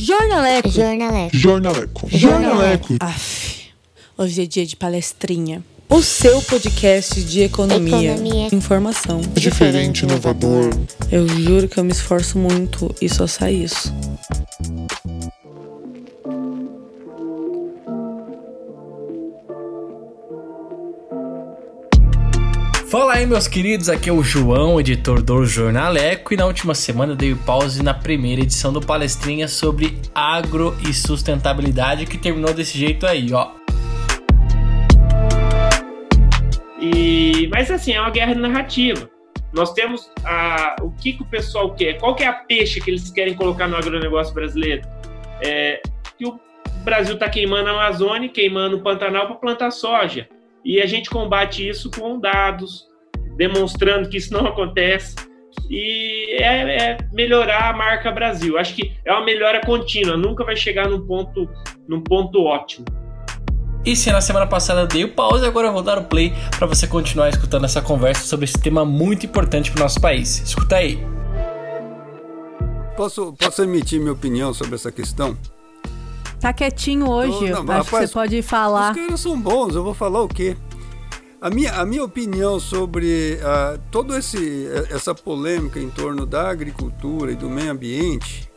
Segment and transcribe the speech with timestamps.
[0.00, 0.70] Jornaleco.
[0.70, 1.36] Jornaleco.
[1.36, 2.08] Jornaleco.
[2.08, 2.94] Jornaleco.
[3.00, 3.64] Aff,
[4.16, 5.60] hoje é dia de palestrinha.
[5.88, 8.12] O seu podcast de economia.
[8.12, 8.48] Economia.
[8.52, 9.20] Informação.
[9.34, 10.70] Diferente, inovador.
[11.10, 13.92] Eu juro que eu me esforço muito e só sai isso.
[22.98, 27.12] Fala aí, meus queridos, aqui é o João, editor do Jornaleco, e na última semana
[27.12, 32.76] eu dei pause na primeira edição do Palestrinha sobre agro e sustentabilidade, que terminou desse
[32.76, 33.52] jeito aí, ó.
[36.80, 39.08] E, mas assim, é uma guerra narrativa.
[39.52, 42.90] Nós temos a, o que, que o pessoal quer, qual que é a peixe que
[42.90, 44.82] eles querem colocar no agronegócio brasileiro?
[45.40, 45.80] É,
[46.18, 46.40] que o
[46.82, 50.28] Brasil está queimando a Amazônia, queimando o Pantanal para plantar soja.
[50.68, 52.84] E a gente combate isso com dados,
[53.38, 55.16] demonstrando que isso não acontece.
[55.70, 58.58] E é, é melhorar a marca Brasil.
[58.58, 61.48] Acho que é uma melhora contínua, nunca vai chegar num ponto,
[61.88, 62.84] num ponto ótimo.
[63.82, 66.34] E se na semana passada eu dei o pause, agora eu vou dar o play
[66.58, 70.42] para você continuar escutando essa conversa sobre esse tema muito importante para o nosso país.
[70.42, 70.98] Escuta aí.
[72.94, 75.34] Posso, posso emitir minha opinião sobre essa questão?
[76.40, 77.50] Tá quietinho hoje.
[77.50, 78.92] Não, não, Acho rapaz, que você pode falar.
[78.92, 80.56] Os caras são bons, eu vou falar o quê?
[81.40, 87.36] A minha, a minha opinião sobre ah, toda essa polêmica em torno da agricultura e
[87.36, 88.50] do meio ambiente,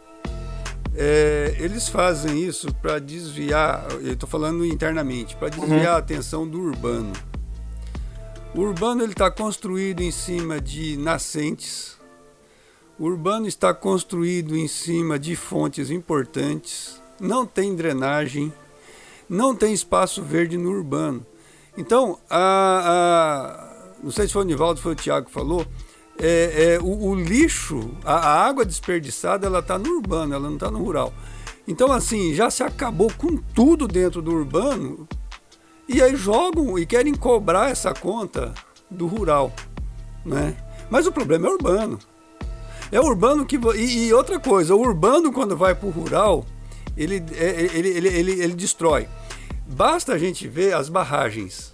[0.96, 6.60] é, eles fazem isso para desviar, eu estou falando internamente, para desviar a atenção do
[6.60, 7.14] urbano.
[8.54, 11.98] O urbano ele está construído em cima de nascentes,
[13.00, 18.52] o urbano está construído em cima de fontes importantes, não tem drenagem,
[19.30, 21.26] não tem espaço verde no urbano.
[21.78, 25.66] Então, a, a- não sei se foi o Nivaldo, foi o Tiago que falou,
[26.20, 30.56] é, é, o, o lixo, a, a água desperdiçada, ela está no urbano, ela não
[30.56, 31.14] está no rural.
[31.68, 35.08] Então, assim, já se acabou com tudo dentro do urbano
[35.88, 38.54] e aí jogam e querem cobrar essa conta
[38.90, 39.54] do rural,
[40.26, 40.58] né?
[40.90, 42.00] Mas o problema é urbano.
[42.92, 43.58] É urbano que.
[43.76, 46.46] E, e outra coisa, o urbano, quando vai para o rural,
[47.04, 49.08] ele, é- ele, ele, ele, ele destrói.
[49.68, 51.74] Basta a gente ver as barragens.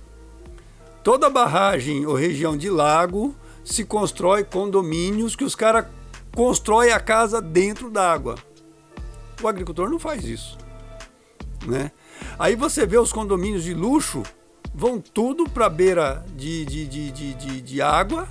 [1.03, 5.85] Toda barragem ou região de lago se constrói condomínios que os caras
[6.35, 8.35] constroem a casa dentro d'água.
[9.41, 10.57] O agricultor não faz isso.
[11.65, 11.91] Né?
[12.37, 14.23] Aí você vê os condomínios de luxo,
[14.73, 18.27] vão tudo para beira de, de, de, de, de, de água,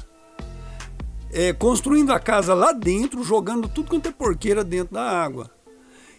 [1.32, 5.50] é, construindo a casa lá dentro, jogando tudo quanto é porqueira dentro da água.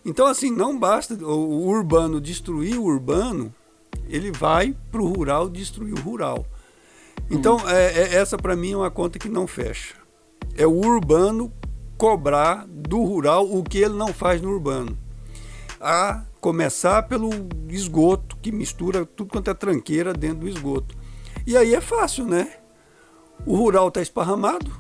[0.08, 3.54] Então, assim, não basta o, urbano destruir o urbano,
[4.08, 6.46] ele vai para o rural destruir o rural.
[7.30, 9.96] Então, é, é- essa para mim é uma conta que não fecha.
[10.56, 11.52] É o urbano
[11.98, 14.98] cobrar do rural o que ele não faz no urbano.
[15.78, 17.30] A começar pelo
[17.68, 20.96] esgoto, que mistura tudo quanto é tranqueira dentro do esgoto.
[21.46, 22.54] E aí é fácil, né?
[23.46, 24.72] O rural está esparramado,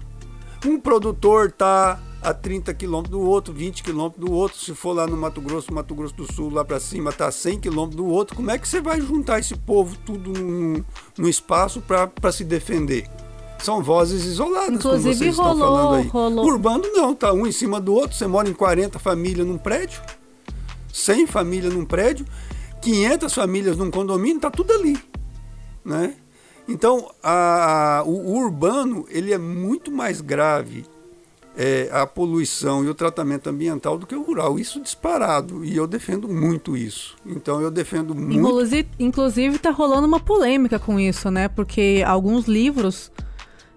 [0.65, 1.99] um produtor está
[2.29, 4.57] a 30 quilômetros do outro, 20 quilômetros do outro.
[4.59, 7.59] Se for lá no Mato Grosso, Mato Grosso do Sul, lá para cima, a 100
[7.59, 8.35] quilômetros do outro.
[8.35, 10.83] Como é que você vai juntar esse povo tudo num,
[11.17, 13.07] num espaço para se defender?
[13.59, 16.07] São vozes isoladas, como Inclusive, vocês estão rolou- falando aí.
[16.07, 18.15] rolou- Urbano não, tá um em cima do outro.
[18.15, 19.99] Você mora em 40 famílias num prédio,
[20.93, 22.25] 100 famílias num prédio,
[22.81, 24.97] 500 famílias num condomínio, tá tudo ali,
[25.83, 26.13] né?
[26.67, 30.85] Então, a- a- o, o urbano ele é muito mais grave
[31.57, 34.59] é, a poluição e o tratamento ambiental do que o rural.
[34.59, 35.65] Isso disparado.
[35.65, 37.15] E eu defendo muito isso.
[37.25, 38.35] Então, eu defendo muito.
[38.35, 41.47] Inclusive, inclusive, tá rolando uma polêmica com isso, né?
[41.47, 43.11] Porque alguns livros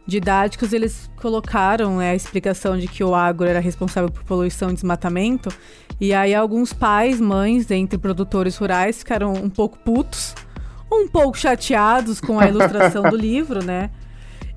[0.07, 4.75] didáticos eles colocaram né, a explicação de que o agro era responsável por poluição e
[4.75, 5.49] desmatamento.
[5.99, 10.35] E aí alguns pais, mães, entre produtores rurais, ficaram um pouco putos,
[10.93, 13.91] um pouco chateados com a ilustração do livro, né?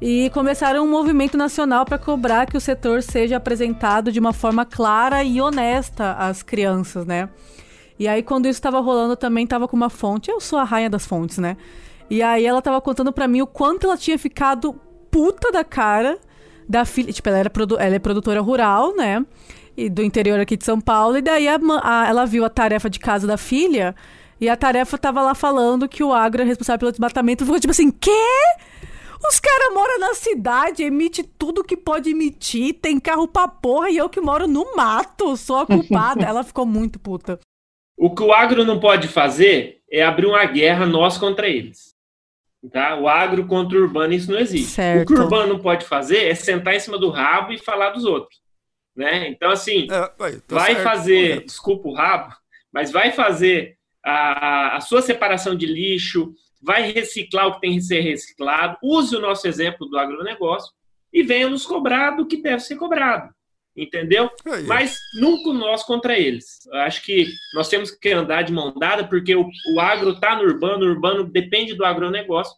[0.06, 4.66] E começaram um movimento nacional para cobrar que o setor seja apresentado de uma forma
[4.66, 7.30] clara e honesta às crianças, né?
[7.98, 10.30] E aí, quando isso estava rolando, também tava com uma fonte.
[10.30, 11.56] Eu sou a rainha das fontes, né?
[12.10, 14.74] E aí ela tava contando pra mim o quanto ela tinha ficado
[15.10, 16.18] puta da cara
[16.68, 17.14] da filha.
[17.14, 19.26] Tipo, ela, era ela é produtora rural, né?
[19.78, 21.16] E do interior aqui de São Paulo.
[21.18, 23.96] E daí a a- ela viu a tarefa de casa da filha.
[24.42, 27.46] E a tarefa tava lá falando que o agro é responsável pelo desmatamento.
[27.46, 28.12] Ficou tipo assim, quê?
[29.28, 33.98] Os caras moram na cidade, emite tudo que pode emitir, tem carro pra porra, e
[33.98, 36.24] eu que moro no mato, sou a culpada.
[36.26, 37.40] ela ficou muito puta.
[37.98, 41.94] O que o agro não pode fazer é abrir uma guerra nós contra eles.
[42.72, 42.96] Tá?
[42.96, 44.72] O agro contra o urbano, isso não existe.
[44.72, 45.04] Certo.
[45.04, 47.90] O que o urbano não pode fazer é sentar em cima do rabo e falar
[47.92, 48.40] dos outros.
[48.96, 49.28] Né?
[49.30, 51.46] Então, assim, É, vai, tá vai certo, fazer, correto.
[51.48, 52.34] desculpa o rabo,
[52.72, 56.34] mas vai fazer a, a sua separação de lixo,
[56.64, 60.72] vai reciclar o que tem que ser reciclado, use o nosso exemplo do agronegócio
[61.12, 63.30] e venha nos cobrar do que deve ser cobrado.
[63.76, 64.30] Entendeu?
[64.46, 66.66] Aí, Mas nunca nós contra eles.
[66.68, 70.36] Eu acho que nós temos que andar de mão dada, porque o, o agro está
[70.36, 72.56] no urbano, o urbano depende do agronegócio.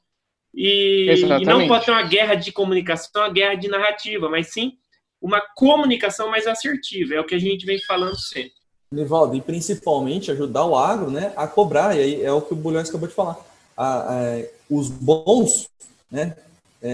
[0.53, 1.09] E,
[1.41, 4.73] e não pode ter uma guerra de comunicação, uma guerra de narrativa, mas sim
[5.21, 7.15] uma comunicação mais assertiva.
[7.15, 8.53] É o que a gente vem falando sempre.
[8.91, 12.57] Nivaldo, e principalmente ajudar o agro né, a cobrar, e aí é o que o
[12.57, 13.37] Bulhões acabou de falar.
[13.75, 15.69] A- a- os bons,
[16.09, 16.35] né,
[16.81, 16.91] é,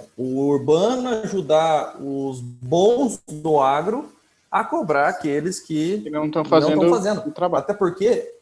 [0.00, 4.12] é, o urbano ajudar os bons do agro
[4.50, 7.26] a cobrar aqueles que Que não estão fazendo, fazendo.
[7.26, 7.62] o trabalho.
[7.64, 8.34] Até porque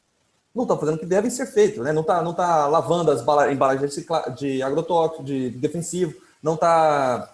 [0.55, 1.93] não estão fazendo o que devem ser feito, né?
[1.93, 4.07] Não está não tá lavando as bala- embalagens de,
[4.37, 7.29] de agrotóxico, de defensivo, não está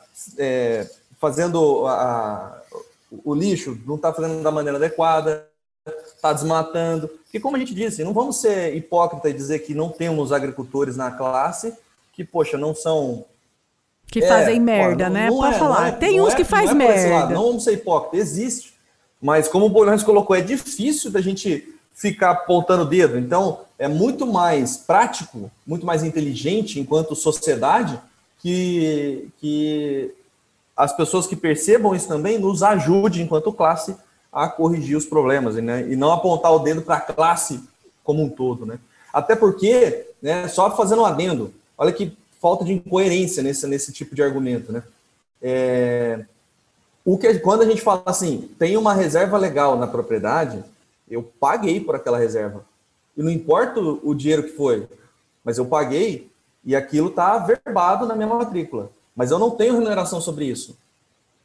[1.21, 2.63] fazendo a- a-
[3.25, 5.47] o lixo, não está fazendo da maneira adequada,
[6.23, 7.09] está desmatando.
[7.09, 10.97] Porque, como a gente disse, não vamos ser hipócritas e dizer que não temos agricultores
[10.97, 11.75] na classe
[12.13, 13.25] que, poxa, não são
[14.07, 15.27] Que é, fazem merda, não- né?
[15.29, 15.89] não Pode é, falar.
[15.89, 17.35] é- Tem uns é- que faz é merda.
[17.35, 18.73] não vamos ser hipócritas, existe.
[19.21, 23.19] Mas como o Bolhões colocou, é difícil da gente ficar apontando o dedo.
[23.19, 27.99] Então, é muito mais prático, muito mais inteligente enquanto sociedade
[28.41, 30.13] que, que
[30.77, 33.95] as pessoas que percebam isso também nos ajude enquanto classe
[34.33, 35.87] a corrigir os problemas né?
[35.91, 37.63] e não apontar o dedo para a classe
[38.03, 38.65] como um todo.
[38.65, 38.79] Né?
[39.13, 44.15] Até porque, né, só fazendo um adendo, olha que falta de incoerência nesse, nesse tipo
[44.15, 44.73] de argumento.
[44.73, 44.83] Né?
[45.41, 46.25] É,
[47.05, 50.65] o que, quando a gente fala assim, tem uma reserva legal na propriedade,
[51.09, 52.65] eu paguei por aquela reserva.
[53.17, 54.89] E não importa o, o dinheiro que foi,
[55.45, 56.31] mas eu paguei
[56.65, 58.91] e aquilo está averbado na minha matrícula.
[59.15, 60.77] Mas eu não tenho remuneração sobre isso.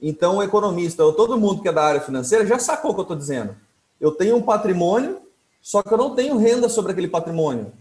[0.02, 3.00] Então, o economista, ou todo mundo que é da área financeira, já sacou o que
[3.00, 3.56] eu estou dizendo.
[4.00, 5.22] Eu tenho um patrimônio,
[5.62, 7.72] só que eu não tenho renda sobre aquele patrimônio.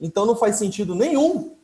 [0.00, 1.54] Então, não faz sentido nenhum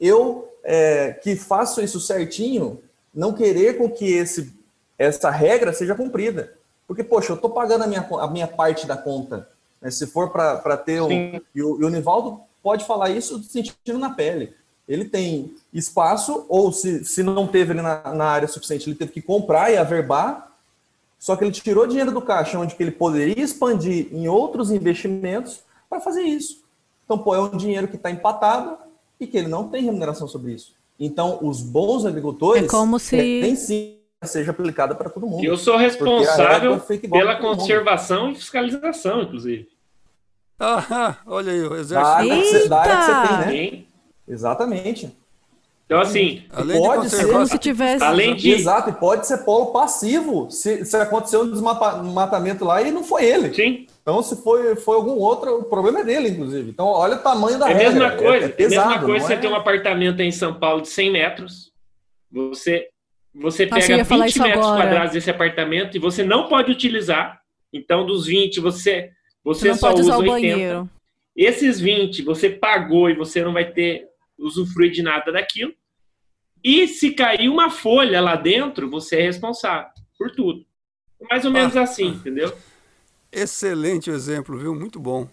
[0.00, 2.80] eu, é, que faço isso certinho,
[3.14, 4.52] não querer com que esse,
[4.98, 6.54] essa regra seja cumprida.
[6.86, 9.48] Porque, poxa, eu estou pagando a minha, a minha parte da conta.
[9.80, 9.90] né?
[9.90, 11.08] Se for para ter um.
[11.08, 11.40] Sim.
[11.54, 14.54] E o, e o Nivaldo pode falar isso sentindo na pele.
[14.88, 19.12] Ele tem espaço, ou se, se não teve ele na, na área suficiente, ele teve
[19.12, 20.50] que comprar e averbar.
[21.18, 25.60] Só que ele tirou dinheiro do caixa onde que ele poderia expandir em outros investimentos
[25.88, 26.62] para fazer isso.
[27.04, 28.76] Então, pô, é um dinheiro que está empatado
[29.20, 30.72] e que ele não tem remuneração sobre isso.
[30.98, 35.44] Então, os bons agricultores É como se- querem sim que seja aplicada para todo mundo.
[35.44, 39.68] Eu sou responsável igual pela conservação e fiscalização, inclusive.
[40.58, 42.06] Ah, olha aí, o Da exército.
[42.16, 43.84] área, que você, da área que você tem, né?
[44.28, 45.10] Exatamente.
[45.84, 48.02] Então, assim, Além de pode ser- Como se tivesse.
[48.02, 48.50] além de.
[48.52, 50.50] Exato, e pode ser polo passivo.
[50.50, 53.52] Se, se aconteceu um desmatamento lá e não foi ele.
[53.52, 56.70] Sim, Então, se foi, foi algum outro, o problema é dele, inclusive.
[56.70, 57.92] Então, olha o tamanho da é a regra.
[57.92, 58.46] mesma coisa.
[58.46, 59.36] É, É, é pesado, a mesma coisa você é?
[59.36, 61.70] ter um apartamento aí em São Paulo de 100 metros.
[62.30, 62.88] Você,
[63.34, 64.82] você pega ia falar 20 isso metros agora.
[64.82, 67.38] quadrados desse apartamento e você não pode utilizar.
[67.70, 69.10] Então, dos 20, você,
[69.44, 70.32] Você você não só pode usa usar o 80.
[70.56, 70.90] banheiro.
[71.36, 74.06] Esses 20 você pagou e você não vai ter
[74.42, 75.72] usufruir de nada daquilo.
[76.64, 80.64] E se cair uma folha lá dentro, você é responsável por tudo.
[81.30, 81.82] Mais ou menos Ah.
[81.82, 82.52] assim, entendeu?
[83.30, 84.74] Excelente o exemplo, viu?
[84.74, 85.28] Muito bom.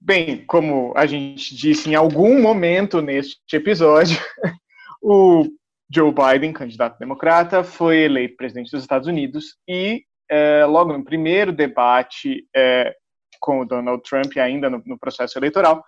[0.00, 4.16] Bem, como a gente disse em algum momento neste episódio,
[5.02, 5.46] o
[5.92, 11.52] Joe Biden, candidato democrata, foi eleito presidente dos Estados Unidos e eh, logo no primeiro
[11.52, 12.94] debate eh,
[13.40, 15.84] com o Donald Trump, ainda no, no processo eleitoral,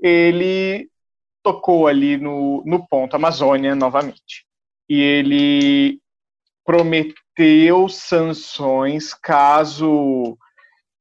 [0.00, 0.88] ele
[1.44, 4.46] tocou ali no, no ponto Amazônia novamente.
[4.88, 6.00] E ele
[6.64, 10.36] prometeu sanções caso,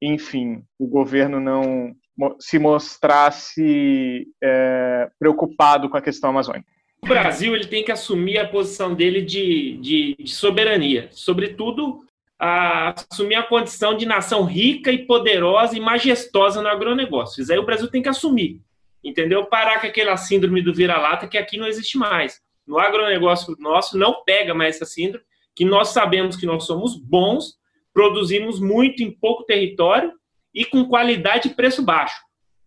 [0.01, 1.95] enfim, o governo não
[2.39, 6.67] se mostrasse é, preocupado com a questão amazônica.
[7.01, 12.05] O Brasil ele tem que assumir a posição dele de, de, de soberania, sobretudo
[12.39, 17.41] a, assumir a condição de nação rica e poderosa e majestosa no agronegócio.
[17.41, 18.61] Isso aí o Brasil tem que assumir,
[19.03, 19.45] entendeu?
[19.45, 22.41] Parar com aquela síndrome do vira-lata que aqui não existe mais.
[22.65, 27.57] No agronegócio nosso não pega mais essa síndrome, que nós sabemos que nós somos bons,
[27.93, 30.13] produzimos muito em pouco território
[30.53, 32.21] e com qualidade e preço baixo.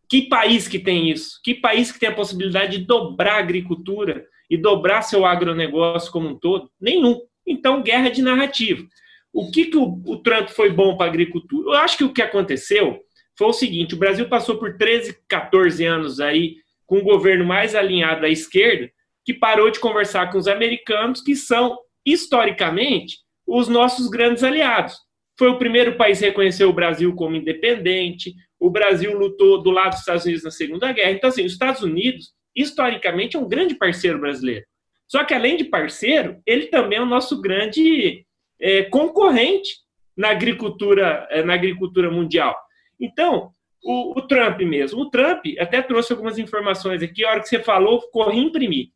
[0.08, 1.40] Que país que tem isso?
[1.42, 6.28] Que país que tem a possibilidade de dobrar a agricultura e dobrar seu agronegócio como
[6.28, 6.70] um todo?
[6.80, 7.20] Nenhum.
[7.44, 8.86] Então, guerra de narrativa.
[9.32, 11.70] O que, que o, o Trump foi bom para a agricultura?
[11.70, 13.00] Eu acho que o que aconteceu
[13.36, 17.74] foi o seguinte: o Brasil passou por 13, 14 anos aí com um governo mais
[17.74, 18.90] alinhado à esquerda,
[19.24, 24.96] que parou de conversar com os americanos, que são, historicamente, os nossos grandes aliados.
[25.38, 29.90] Foi o primeiro país a reconhecer o Brasil como independente, o Brasil lutou do lado
[29.90, 31.10] dos Estados Unidos na Segunda Guerra.
[31.10, 34.64] Então, assim, os Estados Unidos, historicamente, é um grande parceiro brasileiro.
[35.06, 38.24] Só que, além de parceiro, ele também é o nosso grande
[38.60, 39.70] é, concorrente
[40.16, 42.56] na agricultura, é, na agricultura mundial.
[43.00, 45.00] Então, o, o, Trump mesmo.
[45.00, 48.88] O Trump, até trouxe algumas informações aqui, a hora que você falou, corri imprimir.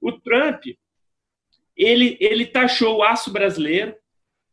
[0.00, 0.62] O Trump,
[1.76, 3.94] ele, ele taxou o aço brasileiro,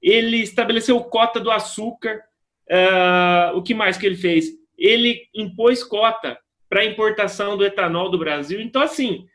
[0.01, 2.21] ele estabeleceu cota do açúcar,
[2.69, 4.47] uh, o que mais que ele fez?
[4.77, 6.37] Ele impôs cota
[6.69, 8.59] para importação do etanol do Brasil.
[8.59, 9.25] Então, assim,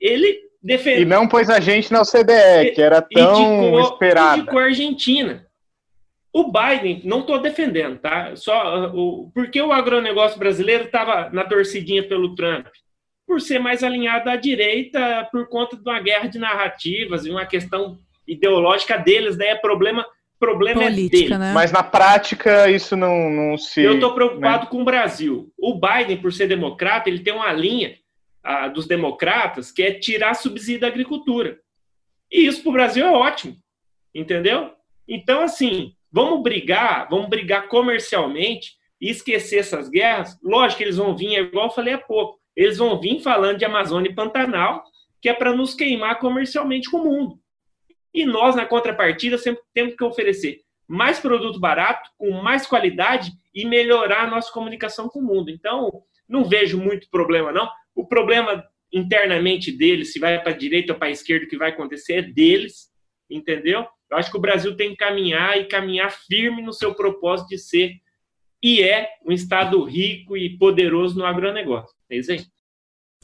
[0.00, 1.02] ele defendeu...
[1.02, 4.38] E não pôs a gente na OCDE, que era tão indicou, esperada.
[4.38, 5.47] Indicou a Argentina.
[6.32, 8.36] O Biden, não estou defendendo, tá?
[8.36, 12.66] Só o, porque o agronegócio brasileiro estava na torcidinha pelo Trump?
[13.26, 17.46] Por ser mais alinhado à direita por conta de uma guerra de narrativas e uma
[17.46, 20.06] questão ideológica deles, daí é problema,
[20.38, 21.38] problema Política, é deles.
[21.38, 21.52] Né?
[21.52, 23.82] Mas na prática isso não, não se.
[23.82, 24.70] Eu estou preocupado né?
[24.70, 25.50] com o Brasil.
[25.58, 27.96] O Biden, por ser democrata, ele tem uma linha
[28.44, 31.58] a, dos democratas que é tirar subsídio da agricultura.
[32.30, 33.56] E isso para o Brasil é ótimo,
[34.14, 34.72] entendeu?
[35.08, 40.38] Então, assim, Vamos brigar, vamos brigar comercialmente e esquecer essas guerras.
[40.42, 43.58] Lógico que eles vão vir, é igual eu falei há pouco, eles vão vir falando
[43.58, 44.82] de Amazônia e Pantanal,
[45.20, 47.40] que é para nos queimar comercialmente com o mundo.
[48.12, 53.66] E nós, na contrapartida, sempre temos que oferecer mais produto barato, com mais qualidade e
[53.66, 55.50] melhorar a nossa comunicação com o mundo.
[55.50, 57.68] Então, não vejo muito problema, não.
[57.94, 61.58] O problema internamente deles, se vai para a direita ou para a esquerda, o que
[61.58, 62.88] vai acontecer é deles,
[63.28, 63.86] entendeu?
[64.10, 67.58] Eu acho que o Brasil tem que caminhar e caminhar firme no seu propósito de
[67.58, 67.92] ser
[68.62, 71.94] e é um estado rico e poderoso no agronegócio.
[72.10, 72.44] É isso aí.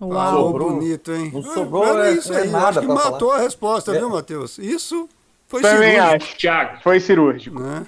[0.00, 1.30] Uau, sobrou, bonito, hein?
[1.32, 2.48] Não sobrou é, isso aí.
[2.48, 3.40] Nada acho que matou falar.
[3.40, 3.98] a resposta, é.
[3.98, 4.58] viu, Matheus?
[4.58, 5.08] Isso
[5.46, 6.24] foi Também cirúrgico.
[6.24, 6.82] acho, Thiago.
[6.82, 7.60] Foi cirúrgico.
[7.60, 7.86] Né?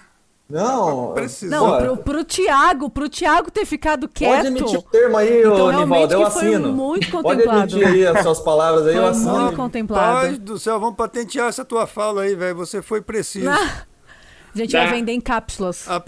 [0.49, 1.13] Não,
[1.43, 4.37] não pro, pro Thiago, pro Thiago ter ficado quieto.
[4.37, 6.73] Pode emitir o termo aí, então, Nivaldo, eu assino.
[6.73, 7.61] muito contemplado.
[7.61, 9.41] Pode emitir aí as suas palavras aí, foi eu assino.
[9.41, 10.21] Muito contemplado.
[10.21, 12.55] Pai do céu, vamos patentear essa tua fala aí, velho.
[12.57, 13.51] Você foi preciso.
[13.51, 13.87] A
[14.55, 15.85] gente vai vender em cápsulas.
[15.89, 16.03] Ah,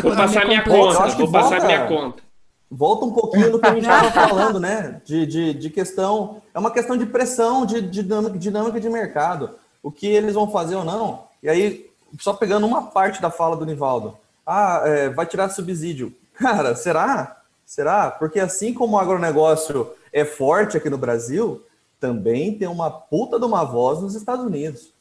[0.00, 2.22] vou passar minha conta, vou passar minha conta.
[2.70, 5.00] Volta um pouquinho do que a gente estava falando, né?
[5.04, 6.40] De, de, de questão.
[6.54, 8.02] É uma questão de pressão, de, de
[8.38, 9.50] dinâmica de mercado.
[9.82, 11.24] O que eles vão fazer ou não.
[11.42, 11.86] E aí,
[12.18, 14.16] só pegando uma parte da fala do Nivaldo.
[14.46, 16.14] Ah, é, vai tirar subsídio.
[16.34, 17.42] Cara, será?
[17.64, 18.10] Será?
[18.10, 21.62] Porque assim como o agronegócio é forte aqui no Brasil,
[21.98, 24.92] também tem uma puta de uma voz nos Estados Unidos.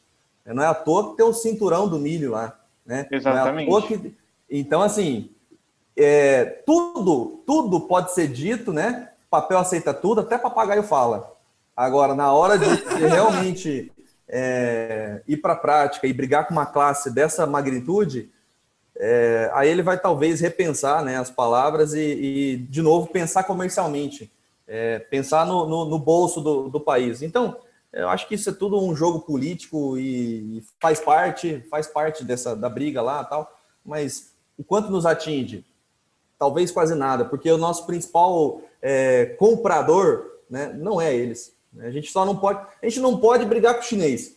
[0.46, 2.58] Não é à toa que tem o cinturão do milho lá.
[2.86, 3.08] Né?
[3.12, 3.74] Exatamente.
[3.74, 4.16] É que...
[4.50, 5.30] Então, assim,
[5.98, 9.10] é, tudo, tudo pode ser dito, né?
[9.30, 11.34] Papel aceita tudo, até papagaio fala.
[11.76, 13.92] Agora, na hora de realmente
[14.28, 18.32] é, ir para a prática e brigar com uma classe dessa magnitude,
[18.98, 24.32] é, aí ele vai talvez repensar né, as palavras e, e de novo, pensar comercialmente,
[24.68, 27.22] é, pensar no, no, no bolso do, do, país.
[27.22, 27.58] Então,
[27.92, 32.24] eu acho que isso é tudo um jogo político e, e faz parte, faz parte
[32.24, 33.54] dessa da briga lá tal,
[33.86, 35.66] mas o quanto nos atinge?
[36.40, 41.54] Talvez quase nada, porque o nosso principal é, comprador né, não é eles.
[41.80, 44.36] A gente só não pode, a gente não pode brigar com o chinês.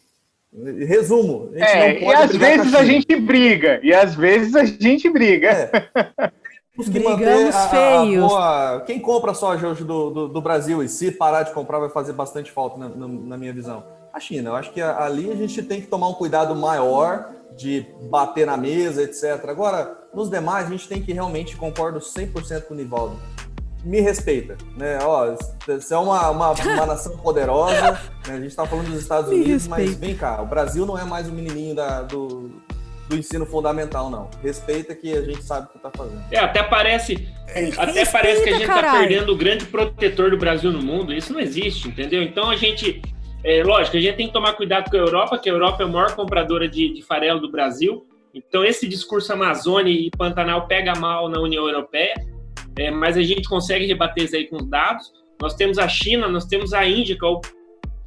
[0.86, 1.50] Resumo.
[1.54, 5.48] é, e às vezes a, a, gente briga, e às vezes a gente briga.
[5.48, 6.30] É.
[6.86, 8.24] Brigamos a, feios.
[8.24, 8.80] A boa...
[8.86, 12.12] Quem compra soja hoje do, do, do, Brasil e se parar de comprar vai fazer
[12.12, 13.84] bastante falta na, na, na minha visão?
[14.12, 14.50] A China.
[14.50, 18.56] Eu acho que ali a gente tem que tomar um cuidado maior de bater na
[18.56, 19.44] mesa, etc.
[19.48, 23.18] Agora, nos demais, a gente tem que realmente, concordo 100% com o Nivaldo,
[23.84, 24.98] me respeita, né?
[25.02, 25.34] Ó,
[25.66, 27.98] você é uma, uma, uma nação poderosa, né?
[28.28, 31.28] a gente está falando dos Estados Unidos, mas vem cá, o Brasil não é mais
[31.28, 32.50] o menininho da, do,
[33.08, 34.28] do ensino fundamental, não.
[34.42, 36.22] Respeita que a gente sabe o que está fazendo.
[36.30, 37.28] É, até parece,
[37.76, 41.12] até parece que a gente está perdendo o grande protetor do Brasil no mundo.
[41.12, 42.22] Isso não existe, entendeu?
[42.22, 43.00] Então a gente,
[43.44, 45.86] é, lógico, a gente tem que tomar cuidado com a Europa, que a Europa é
[45.86, 48.04] a maior compradora de, de farelo do Brasil.
[48.34, 52.14] Então esse discurso Amazônia e Pantanal pega mal na União Europeia
[52.78, 55.12] é, mas a gente consegue rebater isso aí com os dados.
[55.40, 57.40] Nós temos a China, nós temos a Índia, que é o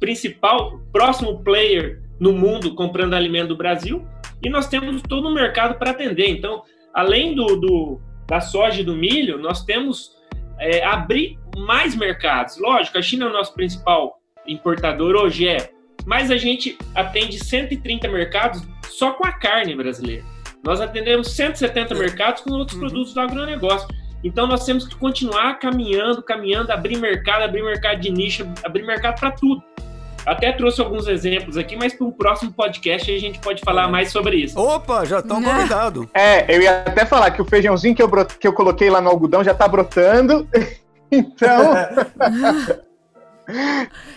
[0.00, 4.06] principal, próximo player no mundo comprando alimento do Brasil,
[4.42, 6.28] e nós temos todo um mercado para atender.
[6.28, 6.62] Então,
[6.92, 10.16] além do, do, da soja e do milho, nós temos
[10.58, 12.58] é, abrir mais mercados.
[12.58, 15.70] Lógico, a China é o nosso principal importador hoje é,
[16.04, 20.24] mas a gente atende 130 mercados só com a carne brasileira.
[20.64, 22.86] Nós atendemos 170 mercados com outros uhum.
[22.86, 23.88] produtos do agronegócio.
[24.22, 29.18] Então nós temos que continuar caminhando, caminhando, abrir mercado, abrir mercado de nicho, abrir mercado
[29.18, 29.62] para tudo.
[30.24, 34.12] Até trouxe alguns exemplos aqui, mas para um próximo podcast a gente pode falar mais
[34.12, 34.56] sobre isso.
[34.58, 35.52] Opa, já estão Né?
[35.52, 36.06] convidados.
[36.14, 39.10] É, eu ia até falar que o feijãozinho que eu, que eu coloquei lá no
[39.10, 40.46] algodão já tá brotando.
[41.14, 41.74] Então,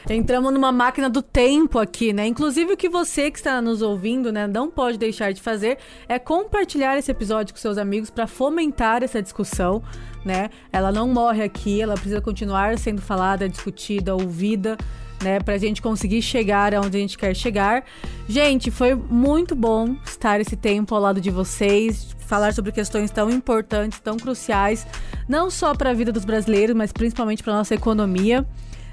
[0.10, 2.28] Entramos numa máquina do tempo aqui, né?
[2.28, 5.78] Inclusive o que você que está nos ouvindo, né, não pode deixar de fazer
[6.08, 9.82] é compartilhar esse episódio com seus amigos para fomentar essa discussão,
[10.24, 10.50] né?
[10.72, 14.78] Ela não morre aqui, ela precisa continuar sendo falada, discutida, ouvida,
[15.24, 17.84] né, pra gente conseguir chegar aonde a gente quer chegar.
[18.28, 23.30] Gente, foi muito bom estar esse tempo ao lado de vocês, falar sobre questões tão
[23.30, 24.86] importantes, tão cruciais,
[25.28, 28.46] não só para a vida dos brasileiros, mas principalmente para nossa economia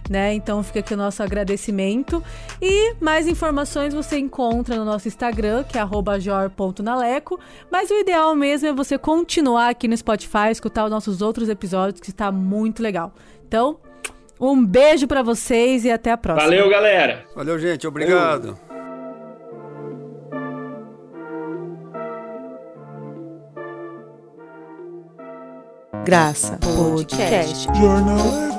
[0.09, 0.35] né?
[0.35, 2.23] Então fica aqui o nosso agradecimento.
[2.61, 7.39] E mais informações você encontra no nosso Instagram, que é arroba jor.naleco.
[7.71, 12.01] Mas o ideal mesmo é você continuar aqui no Spotify, escutar os nossos outros episódios,
[12.01, 13.13] que está muito legal.
[13.47, 13.79] Então,
[14.41, 16.51] um beijo para vocês e até a próxima.
[16.51, 17.25] Valeu, galera!
[17.35, 17.87] Valeu, gente.
[17.87, 18.59] Obrigado.
[26.05, 27.69] Graça Podcast.